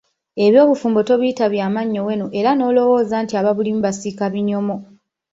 Eby'obufumbo 0.45 0.99
tobiyita 1.09 1.45
bya 1.53 1.67
mannyo 1.75 2.01
wenu 2.07 2.25
era 2.39 2.51
n'olowooza 2.55 3.15
nti 3.23 3.33
ababulimu 3.39 3.79
basiika 3.85 4.25
binyomo! 4.33 4.75